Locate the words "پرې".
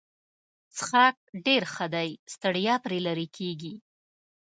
2.83-2.99